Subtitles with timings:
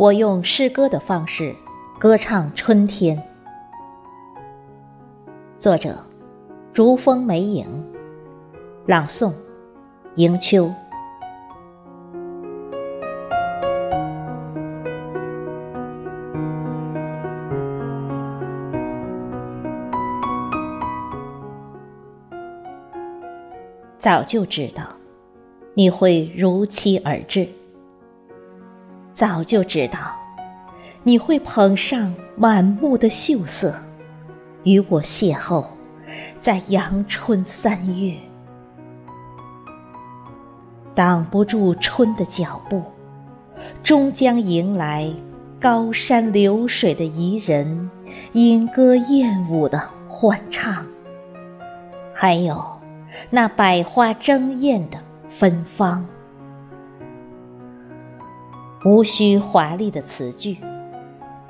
[0.00, 1.54] 我用诗歌的方式
[1.98, 3.22] 歌唱春天。
[5.58, 5.94] 作者：
[6.72, 7.66] 竹风梅影，
[8.86, 9.34] 朗诵：
[10.14, 10.72] 迎秋。
[23.98, 24.82] 早就知道
[25.74, 27.46] 你会如期而至。
[29.20, 29.98] 早就知道，
[31.02, 33.74] 你会捧上满目的秀色，
[34.62, 35.62] 与我邂逅
[36.40, 38.14] 在阳春三月。
[40.94, 42.82] 挡不住春的脚步，
[43.82, 45.12] 终将迎来
[45.60, 47.90] 高山流水的怡人，
[48.32, 50.86] 莺歌燕舞的欢唱，
[52.14, 52.58] 还有
[53.28, 54.96] 那百花争艳的
[55.28, 56.06] 芬芳。
[58.82, 60.56] 无需华丽的词句，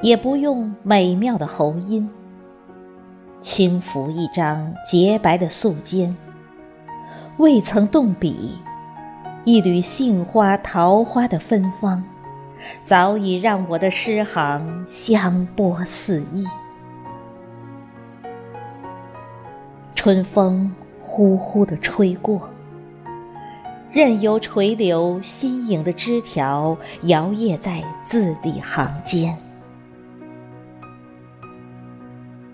[0.00, 2.08] 也不用美妙的喉音，
[3.38, 6.14] 轻抚一张洁白的素笺，
[7.36, 8.58] 未曾动笔，
[9.44, 12.02] 一缕杏花桃花的芬芳，
[12.82, 16.46] 早已让我的诗行香波四溢。
[19.94, 22.48] 春风呼呼地吹过。
[23.90, 29.34] 任由垂柳新颖的枝条摇曳在字里行间，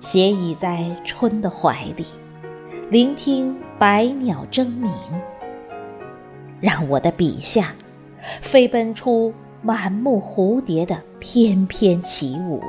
[0.00, 2.06] 斜倚在春的怀里，
[2.90, 4.90] 聆听百鸟争鸣，
[6.60, 7.74] 让我的笔下
[8.40, 12.62] 飞奔出满目蝴蝶的翩翩起舞。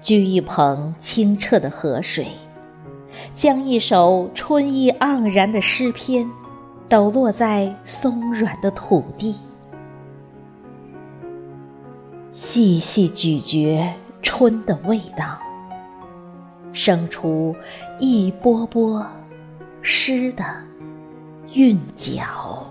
[0.00, 2.28] 掬一捧清澈的河水。
[3.34, 6.30] 将一首春意盎然的诗篇，
[6.88, 9.34] 抖落在松软的土地，
[12.30, 15.36] 细细咀嚼春的味道，
[16.72, 17.54] 生出
[17.98, 19.04] 一波波
[19.82, 20.44] 诗的
[21.54, 22.64] 韵脚。